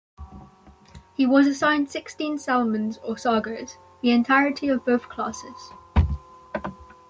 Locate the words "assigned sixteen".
1.45-2.39